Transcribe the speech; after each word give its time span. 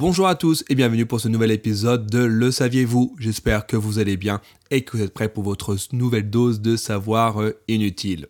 Bonjour 0.00 0.28
à 0.28 0.34
tous 0.34 0.64
et 0.70 0.74
bienvenue 0.74 1.04
pour 1.04 1.20
ce 1.20 1.28
nouvel 1.28 1.50
épisode 1.50 2.06
de 2.06 2.20
Le 2.20 2.50
saviez-vous? 2.50 3.14
J'espère 3.18 3.66
que 3.66 3.76
vous 3.76 3.98
allez 3.98 4.16
bien 4.16 4.40
et 4.70 4.80
que 4.80 4.96
vous 4.96 5.02
êtes 5.02 5.12
prêts 5.12 5.28
pour 5.28 5.44
votre 5.44 5.76
nouvelle 5.92 6.30
dose 6.30 6.62
de 6.62 6.76
savoir 6.76 7.42
euh, 7.42 7.60
inutile. 7.68 8.26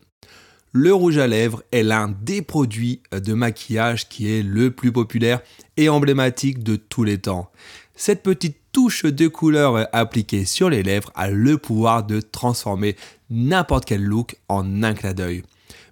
Le 0.72 0.92
rouge 0.92 1.19
à 1.19 1.28
lèvres 1.28 1.62
est 1.71 1.85
l'un 1.85 2.08
des 2.08 2.42
produits 2.42 3.03
euh, 3.14 3.21
de 3.21 3.35
maquillage 3.35 4.08
qui 4.08 4.28
est 4.28 4.42
le 4.42 4.72
plus 4.72 4.90
populaire 4.90 5.42
et 5.76 5.88
emblématique 5.88 6.64
de 6.64 6.74
tous 6.74 7.04
les 7.04 7.19
temps. 7.19 7.53
Cette 7.94 8.24
petite 8.24 8.56
touche 8.72 9.04
de 9.04 9.28
couleur 9.28 9.76
euh, 9.76 9.84
appliquée 9.92 10.46
sur 10.46 10.71
les 10.71 10.82
lèvres 10.82 11.12
a 11.14 11.30
le 11.30 11.56
pouvoir 11.56 12.04
de 12.04 12.21
transformer 12.21 12.96
n'importe 13.30 13.84
quel 13.84 14.02
look 14.02 14.34
en 14.48 14.82
un 14.82 14.94
clin 14.94 15.12
d'œil. 15.12 15.44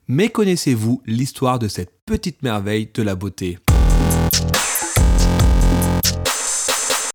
Mais 0.09 0.29
connaissez-vous 0.29 1.03
l'histoire 1.07 1.61
de 1.61 1.69
cette 1.69 1.93
petite 2.05 2.43
merveille 2.43 2.91
de 2.93 3.03
la 3.05 3.15
beauté? 3.15 3.59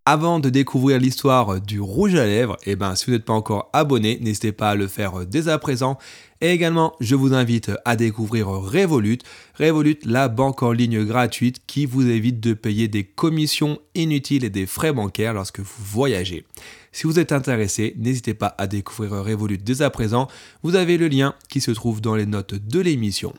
Avant 0.06 0.42
de 0.42 0.50
découvrir 0.50 1.00
l'histoire 1.00 1.62
du 1.62 1.80
rouge 1.80 2.16
à 2.16 2.26
lèvres, 2.26 2.58
eh 2.66 2.76
ben, 2.76 2.94
si 2.94 3.06
vous 3.06 3.14
n'êtes 3.14 3.24
pas 3.24 3.32
encore 3.32 3.70
abonné, 3.72 4.20
n'hésitez 4.20 4.52
pas 4.52 4.72
à 4.72 4.76
le 4.76 4.90
faire 4.90 5.26
dès 5.26 5.48
à 5.48 5.58
présent. 5.58 5.98
Et 6.42 6.52
également, 6.52 6.94
je 7.00 7.16
vous 7.16 7.34
invite 7.34 7.72
à 7.86 7.96
découvrir 7.96 8.48
Revolut. 8.48 9.20
Revolut, 9.58 9.98
la 10.04 10.28
banque 10.28 10.62
en 10.62 10.74
ligne 10.74 11.06
gratuite 11.06 11.62
qui 11.68 11.86
vous 11.86 12.06
évite 12.06 12.42
de 12.42 12.54
payer 12.54 12.90
des 12.90 13.06
commissions 13.06 13.80
inutiles 13.96 14.44
et 14.44 14.50
des 14.50 14.66
frais 14.66 14.92
bancaires 14.92 15.34
lorsque 15.34 15.62
vous 15.62 15.84
voyagez. 15.86 16.46
Si 16.92 17.08
vous 17.08 17.18
êtes 17.18 17.32
intéressé, 17.32 17.96
n'hésitez 17.98 18.34
pas 18.34 18.56
à 18.58 18.68
découvrir 18.68 19.24
Revolut 19.24 19.58
dès 19.58 19.82
à 19.82 19.90
présent. 19.90 20.28
Vous 20.64 20.76
avez 20.76 20.98
le 20.98 21.08
lien 21.08 21.34
qui 21.48 21.62
se 21.62 21.72
trouve 21.72 22.02
dans 22.02 22.18
les 22.18 22.26
notes 22.26 22.56
de 22.56 22.82
l'émission. 22.82 23.34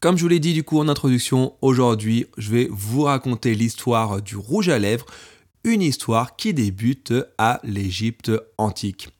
Comme 0.00 0.16
je 0.16 0.22
vous 0.22 0.28
l'ai 0.28 0.40
dit 0.40 0.54
du 0.54 0.64
coup 0.64 0.78
en 0.78 0.88
introduction, 0.88 1.52
aujourd'hui 1.60 2.24
je 2.38 2.50
vais 2.50 2.68
vous 2.70 3.02
raconter 3.02 3.54
l'histoire 3.54 4.22
du 4.22 4.34
rouge 4.34 4.70
à 4.70 4.78
lèvres, 4.78 5.04
une 5.62 5.82
histoire 5.82 6.36
qui 6.36 6.54
débute 6.54 7.12
à 7.36 7.60
l'Égypte 7.64 8.32
antique. 8.56 9.10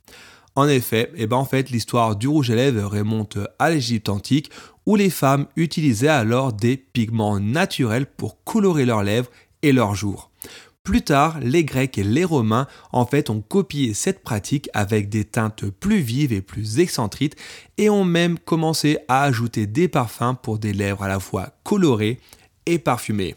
En 0.57 0.67
effet, 0.67 1.13
eh 1.17 1.27
ben 1.27 1.37
en 1.37 1.45
fait, 1.45 1.69
l'histoire 1.69 2.17
du 2.17 2.29
rouge 2.29 2.51
à 2.51 2.55
lèvres 2.55 2.89
remonte 2.89 3.37
à 3.59 3.69
l'Égypte 3.69 4.09
antique 4.09 4.51
où 4.87 4.97
les 4.97 5.11
femmes 5.11 5.49
utilisaient 5.55 6.09
alors 6.09 6.55
des 6.55 6.79
pigments 6.79 7.39
naturels 7.39 8.07
pour 8.07 8.43
colorer 8.45 8.87
leurs 8.87 9.03
lèvres 9.03 9.31
et 9.61 9.73
leurs 9.73 9.95
jours. 9.95 10.30
Plus 10.83 11.03
tard, 11.03 11.39
les 11.41 11.65
Grecs 11.65 11.99
et 11.99 12.03
les 12.03 12.25
Romains 12.25 12.67
en 12.93 13.05
fait 13.05 13.29
ont 13.29 13.43
copié 13.43 13.93
cette 13.93 14.23
pratique 14.23 14.71
avec 14.73 15.11
des 15.11 15.25
teintes 15.25 15.67
plus 15.67 15.99
vives 15.99 16.33
et 16.33 16.41
plus 16.41 16.79
excentriques 16.79 17.37
et 17.77 17.91
ont 17.91 18.05
même 18.05 18.39
commencé 18.39 18.99
à 19.07 19.23
ajouter 19.25 19.67
des 19.67 19.89
parfums 19.89 20.37
pour 20.43 20.59
des 20.59 20.73
lèvres 20.73 21.03
à 21.03 21.09
la 21.09 21.21
fois 21.21 21.51
colorées 21.65 22.19
et 22.65 22.79
parfumées. 22.79 23.37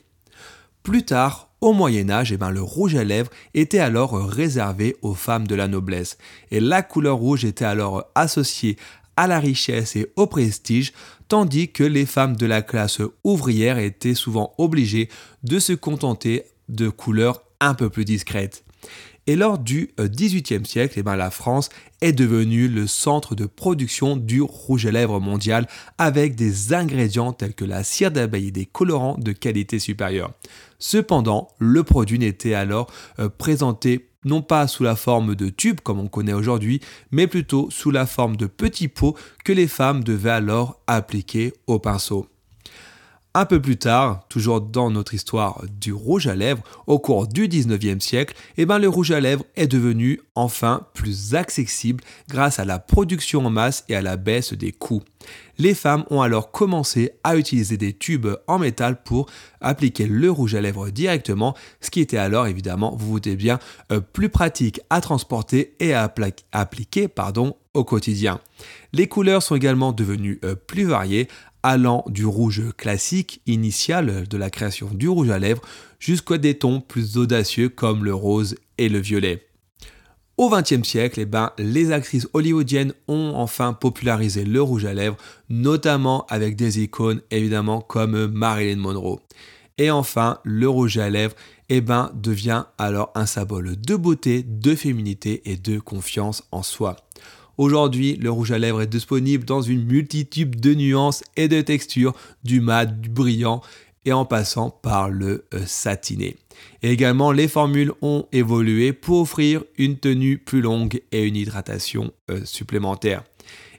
Plus 0.83 1.03
tard, 1.03 1.49
au 1.59 1.73
Moyen 1.73 2.09
Âge, 2.09 2.31
eh 2.31 2.37
ben, 2.37 2.49
le 2.49 2.61
rouge 2.61 2.95
à 2.95 3.03
lèvres 3.03 3.31
était 3.53 3.79
alors 3.79 4.13
réservé 4.25 4.95
aux 5.01 5.13
femmes 5.13 5.47
de 5.47 5.55
la 5.55 5.67
noblesse 5.67 6.17
et 6.49 6.59
la 6.59 6.81
couleur 6.81 7.17
rouge 7.17 7.45
était 7.45 7.65
alors 7.65 8.05
associée 8.15 8.77
à 9.15 9.27
la 9.27 9.39
richesse 9.39 9.95
et 9.95 10.11
au 10.15 10.27
prestige, 10.27 10.93
tandis 11.27 11.71
que 11.71 11.83
les 11.83 12.05
femmes 12.05 12.35
de 12.35 12.45
la 12.45 12.61
classe 12.61 13.01
ouvrière 13.23 13.77
étaient 13.77 14.15
souvent 14.15 14.53
obligées 14.57 15.09
de 15.43 15.59
se 15.59 15.73
contenter 15.73 16.43
de 16.69 16.89
couleurs 16.89 17.43
un 17.59 17.73
peu 17.73 17.89
plus 17.89 18.05
discrètes. 18.05 18.63
Et 19.25 19.37
lors 19.37 19.57
du 19.57 19.91
XVIIIe 19.97 20.65
siècle, 20.65 20.95
eh 20.97 21.03
ben, 21.03 21.15
la 21.15 21.31
France 21.31 21.69
est 22.01 22.11
devenue 22.11 22.67
le 22.67 22.87
centre 22.87 23.35
de 23.35 23.45
production 23.45 24.17
du 24.17 24.41
rouge 24.41 24.85
à 24.85 24.91
lèvres 24.91 25.21
mondial 25.21 25.67
avec 25.97 26.35
des 26.35 26.73
ingrédients 26.73 27.31
tels 27.31 27.53
que 27.53 27.63
la 27.63 27.85
cire 27.85 28.11
d'abeille 28.11 28.49
et 28.49 28.51
des 28.51 28.65
colorants 28.65 29.17
de 29.17 29.31
qualité 29.31 29.79
supérieure. 29.79 30.33
Cependant, 30.77 31.47
le 31.59 31.83
produit 31.83 32.19
n'était 32.19 32.53
alors 32.53 32.91
euh, 33.19 33.29
présenté 33.29 34.09
non 34.25 34.41
pas 34.41 34.67
sous 34.67 34.83
la 34.83 34.97
forme 34.97 35.35
de 35.35 35.49
tubes 35.49 35.79
comme 35.81 35.99
on 35.99 36.07
connaît 36.07 36.33
aujourd'hui, 36.33 36.81
mais 37.11 37.27
plutôt 37.27 37.69
sous 37.71 37.91
la 37.91 38.05
forme 38.05 38.35
de 38.35 38.47
petits 38.47 38.89
pots 38.89 39.15
que 39.45 39.53
les 39.53 39.67
femmes 39.67 40.03
devaient 40.03 40.31
alors 40.31 40.81
appliquer 40.87 41.53
au 41.67 41.79
pinceau. 41.79 42.27
Un 43.35 43.45
peu 43.45 43.59
plus 43.59 43.77
tard, 43.77 44.27
toujours 44.29 44.61
dans 44.61 44.91
notre 44.91 45.15
histoire 45.15 45.63
du 45.81 45.91
rouge 45.91 46.27
à 46.27 46.35
lèvres, 46.35 46.61
au 46.85 46.99
cours 46.99 47.25
du 47.25 47.47
19e 47.47 47.99
siècle, 47.99 48.35
eh 48.57 48.67
ben 48.67 48.77
le 48.77 48.87
rouge 48.87 49.09
à 49.09 49.19
lèvres 49.19 49.43
est 49.55 49.65
devenu 49.65 50.21
enfin 50.35 50.85
plus 50.93 51.33
accessible 51.33 52.03
grâce 52.29 52.59
à 52.59 52.65
la 52.65 52.77
production 52.77 53.43
en 53.43 53.49
masse 53.49 53.85
et 53.89 53.95
à 53.95 54.03
la 54.03 54.17
baisse 54.17 54.53
des 54.53 54.71
coûts. 54.71 55.01
Les 55.57 55.73
femmes 55.73 56.05
ont 56.11 56.21
alors 56.21 56.51
commencé 56.51 57.13
à 57.23 57.35
utiliser 57.35 57.75
des 57.75 57.93
tubes 57.93 58.27
en 58.45 58.59
métal 58.59 59.01
pour 59.01 59.27
appliquer 59.61 60.05
le 60.05 60.29
rouge 60.29 60.53
à 60.53 60.61
lèvres 60.61 60.91
directement, 60.91 61.55
ce 61.81 61.89
qui 61.89 62.01
était 62.01 62.17
alors 62.17 62.45
évidemment, 62.45 62.95
vous 62.95 63.07
vous 63.07 63.19
doutez 63.19 63.35
bien, 63.35 63.57
euh, 63.91 63.99
plus 63.99 64.29
pratique 64.29 64.79
à 64.91 65.01
transporter 65.01 65.73
et 65.79 65.95
à 65.95 66.13
appliquer 66.51 67.07
au 67.73 67.83
quotidien. 67.83 68.39
Les 68.91 69.07
couleurs 69.07 69.41
sont 69.41 69.55
également 69.55 69.91
devenues 69.91 70.39
euh, 70.43 70.53
plus 70.55 70.85
variées 70.85 71.27
allant 71.63 72.03
du 72.07 72.25
rouge 72.25 72.61
classique 72.77 73.41
initial 73.47 74.27
de 74.27 74.37
la 74.37 74.49
création 74.49 74.89
du 74.91 75.07
rouge 75.07 75.29
à 75.29 75.39
lèvres 75.39 75.61
jusqu'à 75.99 76.37
des 76.37 76.57
tons 76.57 76.81
plus 76.81 77.17
audacieux 77.17 77.69
comme 77.69 78.03
le 78.03 78.13
rose 78.13 78.55
et 78.77 78.89
le 78.89 78.99
violet. 78.99 79.47
Au 80.35 80.49
XXe 80.49 80.87
siècle, 80.87 81.19
eh 81.19 81.25
ben, 81.25 81.51
les 81.59 81.91
actrices 81.91 82.27
hollywoodiennes 82.33 82.93
ont 83.07 83.33
enfin 83.35 83.73
popularisé 83.73 84.45
le 84.45 84.61
rouge 84.61 84.83
à 84.83 84.93
lèvres, 84.93 85.17
notamment 85.49 86.25
avec 86.27 86.55
des 86.55 86.81
icônes 86.81 87.21
évidemment 87.29 87.81
comme 87.81 88.27
Marilyn 88.27 88.77
Monroe. 88.77 89.19
Et 89.77 89.91
enfin, 89.91 90.39
le 90.43 90.67
rouge 90.67 90.97
à 90.97 91.09
lèvres 91.09 91.35
eh 91.69 91.81
ben, 91.81 92.11
devient 92.15 92.65
alors 92.77 93.11
un 93.15 93.27
symbole 93.27 93.79
de 93.79 93.95
beauté, 93.95 94.43
de 94.43 94.75
féminité 94.75 95.41
et 95.45 95.55
de 95.55 95.79
confiance 95.79 96.43
en 96.51 96.63
soi. 96.63 96.97
Aujourd'hui, 97.57 98.15
le 98.15 98.31
rouge 98.31 98.51
à 98.51 98.57
lèvres 98.57 98.81
est 98.81 98.87
disponible 98.87 99.45
dans 99.45 99.61
une 99.61 99.83
multitude 99.85 100.59
de 100.59 100.73
nuances 100.73 101.23
et 101.35 101.47
de 101.47 101.61
textures, 101.61 102.13
du 102.43 102.61
mat, 102.61 102.85
du 102.99 103.09
brillant 103.09 103.61
et 104.05 104.11
en 104.11 104.25
passant 104.25 104.69
par 104.69 105.09
le 105.09 105.45
euh, 105.53 105.63
satiné. 105.65 106.35
Et 106.81 106.91
également, 106.91 107.31
les 107.31 107.47
formules 107.47 107.93
ont 108.01 108.25
évolué 108.31 108.91
pour 108.91 109.21
offrir 109.21 109.63
une 109.77 109.97
tenue 109.97 110.37
plus 110.37 110.61
longue 110.61 111.01
et 111.11 111.23
une 111.23 111.35
hydratation 111.35 112.11
euh, 112.29 112.41
supplémentaire. 112.43 113.23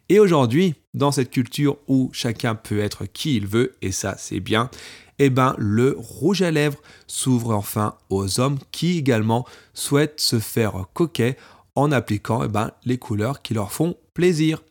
Et 0.08 0.20
aujourd'hui, 0.20 0.74
dans 0.92 1.12
cette 1.12 1.30
culture 1.30 1.76
où 1.88 2.10
chacun 2.12 2.54
peut 2.54 2.78
être 2.78 3.06
qui 3.06 3.36
il 3.36 3.46
veut, 3.46 3.74
et 3.82 3.92
ça 3.92 4.16
c'est 4.18 4.40
bien, 4.40 4.70
eh 5.18 5.30
ben, 5.30 5.54
le 5.58 5.96
rouge 5.98 6.42
à 6.42 6.50
lèvres 6.50 6.80
s'ouvre 7.06 7.54
enfin 7.54 7.94
aux 8.10 8.40
hommes 8.40 8.58
qui 8.72 8.98
également 8.98 9.46
souhaitent 9.72 10.20
se 10.20 10.38
faire 10.38 10.86
coquet 10.92 11.36
en 11.76 11.92
appliquant 11.92 12.42
eh 12.44 12.48
ben, 12.48 12.70
les 12.84 12.98
couleurs 12.98 13.42
qui 13.42 13.54
leur 13.54 13.72
font 13.72 13.96
plaisir. 14.14 14.62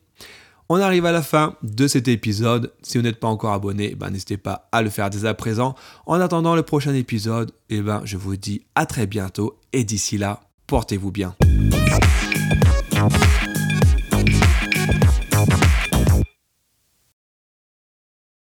On 0.68 0.76
arrive 0.76 1.04
à 1.04 1.12
la 1.12 1.22
fin 1.22 1.56
de 1.62 1.86
cet 1.86 2.08
épisode. 2.08 2.72
Si 2.82 2.96
vous 2.96 3.04
n'êtes 3.04 3.20
pas 3.20 3.28
encore 3.28 3.52
abonné, 3.52 3.90
eh 3.92 3.94
ben, 3.94 4.10
n'hésitez 4.10 4.38
pas 4.38 4.68
à 4.72 4.80
le 4.80 4.88
faire 4.88 5.10
dès 5.10 5.26
à 5.26 5.34
présent. 5.34 5.74
En 6.06 6.20
attendant 6.20 6.56
le 6.56 6.62
prochain 6.62 6.94
épisode, 6.94 7.52
eh 7.68 7.82
ben, 7.82 8.00
je 8.04 8.16
vous 8.16 8.36
dis 8.36 8.64
à 8.74 8.86
très 8.86 9.06
bientôt 9.06 9.58
et 9.72 9.84
d'ici 9.84 10.16
là, 10.16 10.40
portez-vous 10.66 11.10
bien. 11.12 11.34